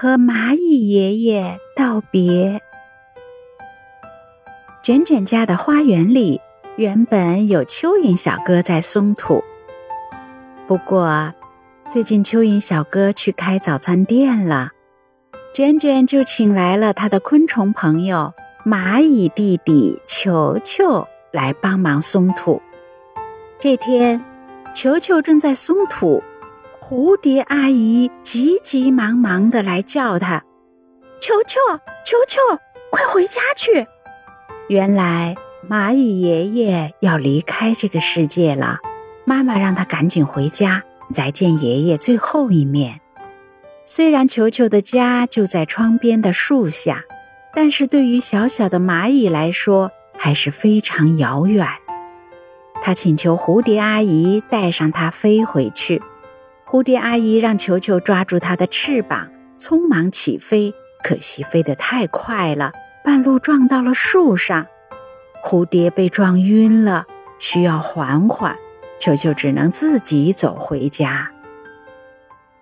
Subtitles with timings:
[0.00, 2.62] 和蚂蚁爷爷道别。
[4.82, 6.40] 卷卷家的花园里
[6.76, 9.44] 原本有蚯蚓小哥在松土，
[10.66, 11.34] 不过
[11.90, 14.70] 最近蚯蚓小哥去开早餐店了，
[15.52, 18.32] 卷卷就请来了他的昆虫朋友
[18.64, 22.62] 蚂蚁弟弟球球来帮忙松土。
[23.58, 24.24] 这天，
[24.72, 26.22] 球球正在松土。
[26.90, 30.42] 蝴蝶阿姨急急忙忙的来叫他
[31.22, 31.60] ：“球球，
[32.04, 32.40] 球球，
[32.90, 33.86] 快回家去！”
[34.68, 35.36] 原来
[35.68, 38.78] 蚂蚁爷爷要离开这个世界了，
[39.24, 40.82] 妈妈让他赶紧回家
[41.14, 43.00] 来见爷爷最后一面。
[43.86, 47.04] 虽然球球的家就在窗边的树下，
[47.54, 51.68] 但是对于小小的蚂蚁来说还是非常遥远。
[52.82, 56.02] 他请求蝴蝶阿姨带上它飞回去。
[56.70, 60.72] 蝴蝶阿姨让球球抓住它的翅膀，匆忙起飞。
[61.02, 62.70] 可惜飞得太快了，
[63.02, 64.68] 半路撞到了树上，
[65.44, 67.06] 蝴蝶被撞晕了，
[67.40, 68.56] 需要缓缓。
[69.00, 71.32] 球球只能自己走回家。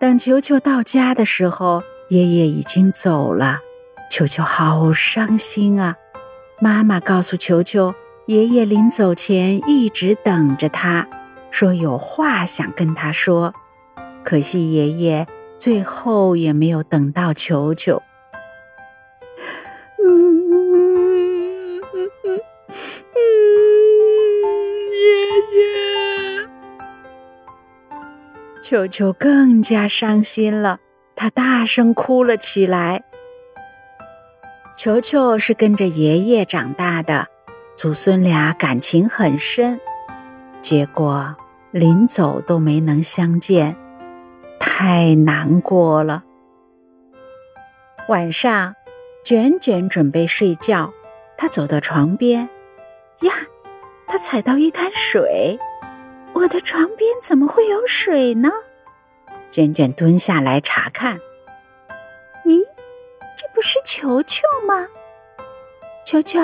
[0.00, 3.60] 等球球到家的时候，爷爷已经走了，
[4.10, 5.94] 球球好伤心啊！
[6.58, 7.94] 妈妈告诉球球，
[8.26, 11.06] 爷爷临走前一直等着他，
[11.52, 13.54] 说有话想跟他说。
[14.24, 15.26] 可惜爷爷
[15.58, 18.02] 最后也没有等到球球。
[19.98, 22.40] 嗯嗯嗯
[23.14, 23.18] 嗯，
[25.02, 25.04] 爷
[25.56, 26.48] 爷，
[28.62, 30.78] 球球更加伤心了，
[31.14, 33.04] 他大声哭了起来。
[34.76, 37.26] 球球是跟着爷爷长大的，
[37.76, 39.78] 祖孙俩感情很深，
[40.60, 41.36] 结果
[41.70, 43.76] 临走都没能相见。
[44.64, 46.22] 太难过了。
[48.08, 48.76] 晚上，
[49.24, 50.92] 卷卷准备睡觉，
[51.36, 52.48] 他走到床边，
[53.22, 53.32] 呀，
[54.06, 55.58] 他踩到一滩水。
[56.32, 58.52] 我的床边怎么会有水呢？
[59.50, 61.18] 卷卷蹲下来查看，
[62.44, 62.64] 咦，
[63.36, 64.86] 这不是球球吗？
[66.06, 66.40] 球球，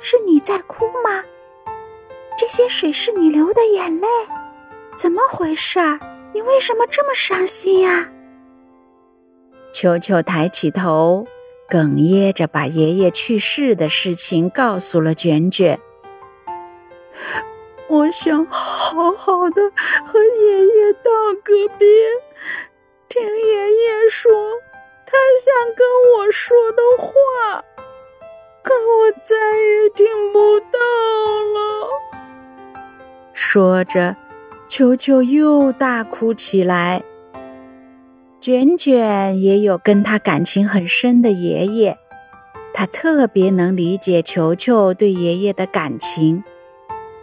[0.00, 1.24] 是你在哭吗？
[2.38, 4.06] 这些水是你流的眼泪，
[4.94, 5.98] 怎么回事儿？
[6.32, 8.08] 你为什么这么伤心呀？
[9.72, 11.26] 球球抬起头，
[11.68, 15.78] 哽咽着把爷爷去世的事情告诉了卷卷。
[17.88, 19.62] 我想好好的
[20.06, 21.10] 和爷爷道
[21.42, 21.88] 个别，
[23.08, 24.32] 听爷爷说
[25.06, 27.62] 他想跟我说的话，
[28.62, 30.78] 可我再也听不到
[31.52, 31.88] 了。
[33.34, 34.16] 说着。
[34.74, 37.02] 球球又大哭起来。
[38.40, 41.98] 卷卷也有跟他感情很深的爷爷，
[42.72, 46.42] 他特别能理解球球对爷爷的感情，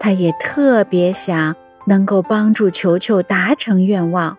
[0.00, 1.54] 他也特别想
[1.86, 4.38] 能够帮助球球达成愿望。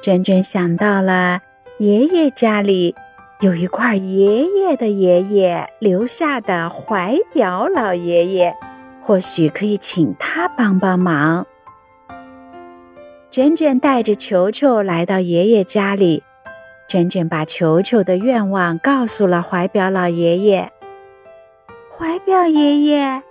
[0.00, 1.40] 卷卷想到了
[1.80, 2.94] 爷爷家里
[3.40, 8.54] 有一块爷爷的爷爷留下的怀表老爷爷，
[9.04, 11.44] 或许可以请他帮帮忙。
[13.36, 16.22] 卷卷带着球球来到爷爷家里，
[16.88, 20.72] 卷卷把球球的愿望告诉了怀表老爷爷。
[21.94, 23.22] 怀表爷爷，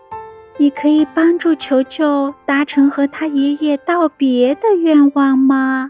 [0.57, 5.89] 你可以帮助球球达成和他爷爷道别的愿望吗？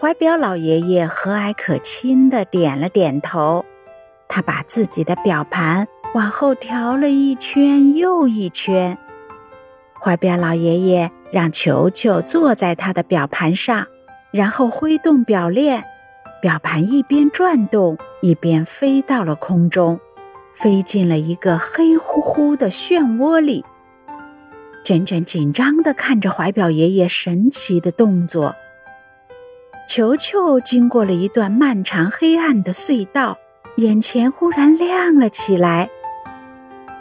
[0.00, 3.64] 怀表老爷爷和蔼可亲的点了点头，
[4.28, 8.96] 他把自己的表盘往后调了一圈又一圈。
[10.00, 13.86] 怀表老爷爷让球球坐在他的表盘上，
[14.30, 15.84] 然后挥动表链，
[16.40, 20.00] 表盘一边转动，一边飞到了空中，
[20.54, 23.62] 飞进了一个黑乎乎的漩涡里。
[24.82, 28.56] 卷卷紧张地看着怀表爷爷神奇的动作。
[29.86, 33.36] 球球经过了一段漫长黑暗的隧道，
[33.76, 35.90] 眼前忽然亮了起来。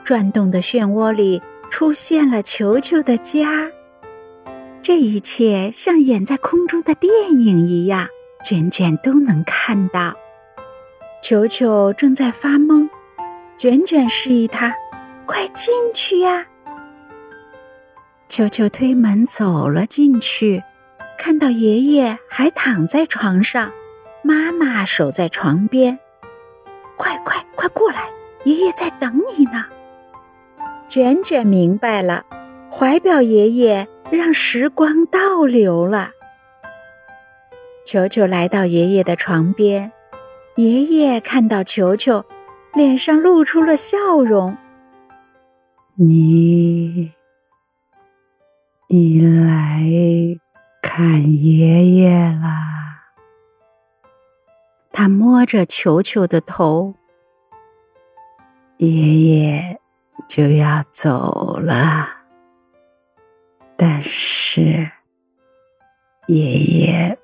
[0.04, 1.42] 转动的漩涡里。
[1.72, 3.68] 出现了球球的家，
[4.88, 8.08] 这一切像演在空中的电影一样，
[8.44, 10.14] 卷卷都能看到。
[11.24, 12.88] 球球正在发懵，
[13.58, 14.76] 卷卷示意他
[15.26, 16.46] ：“快进去呀！”
[18.30, 20.62] 球球推门走了进去，
[21.18, 23.72] 看到爷爷还躺在床上，
[24.22, 25.98] 妈妈守在床边
[26.96, 28.12] ：“快快快过来，
[28.44, 29.66] 爷爷在等你呢。”
[30.88, 32.24] 卷卷明白了，
[32.72, 36.12] 怀表爷爷让时光倒流了。
[37.86, 39.92] 球球来到爷爷的床边，
[40.56, 42.26] 爷爷看到球球，
[42.74, 44.58] 脸上露出了笑容。
[45.96, 47.14] 你，
[48.88, 49.84] 你来
[50.82, 53.02] 看爷爷啦？
[54.92, 56.96] 他摸着球球的头。
[58.78, 59.80] 爷爷
[60.28, 62.08] 就要走了，
[63.78, 64.90] 但是
[66.28, 67.18] 爷爷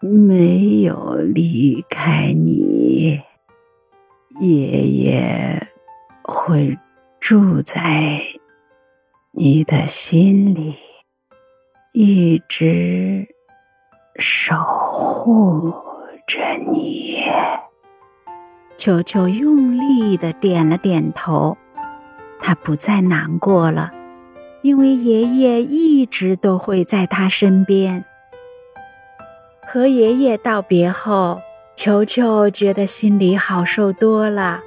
[0.00, 3.20] 没有离开你，
[4.40, 5.68] 爷爷
[6.22, 6.76] 会
[7.20, 8.20] 住在
[9.30, 10.74] 你的心里，
[11.92, 13.26] 一直
[14.16, 14.56] 守
[14.90, 15.72] 护
[16.26, 16.40] 着
[16.70, 17.22] 你。
[18.76, 21.56] 球球用力的点了点头，
[22.40, 23.92] 他不再难过了，
[24.68, 28.04] 因为爷爷一直都会在他身边。
[29.66, 31.40] 和爷爷道别后，
[31.74, 34.60] 球球觉得心里好受多了。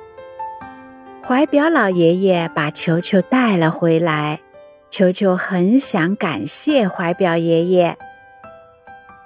[1.24, 4.40] 怀表老爷爷把球球带了回来，
[4.90, 7.96] 球球很想感谢怀表爷爷。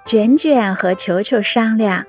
[0.04, 2.04] 卷卷和球球商量。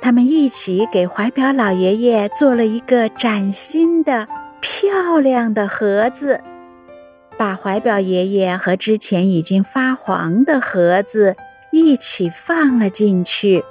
[0.00, 4.26] 他们一起给怀表老爷爷做了一个崭新的、
[4.60, 6.40] 漂亮的盒子，
[7.42, 11.34] 把怀表爷爷和之前已经发黄的盒子
[11.72, 13.64] 一起放了进去，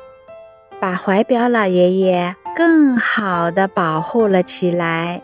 [0.82, 5.22] 把怀表老爷爷更好的保护了起来。